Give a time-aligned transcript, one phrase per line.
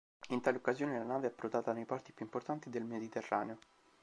[0.29, 3.57] In tale occasione la nave è approdata nei porti più importanti del Mediterraneo.